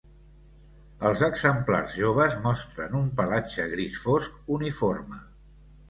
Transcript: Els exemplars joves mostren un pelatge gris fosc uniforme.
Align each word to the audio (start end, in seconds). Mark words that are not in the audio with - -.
Els 1.09 1.21
exemplars 1.27 1.93
joves 2.05 2.39
mostren 2.47 2.99
un 3.03 3.15
pelatge 3.21 3.71
gris 3.79 4.03
fosc 4.09 4.45
uniforme. 4.61 5.27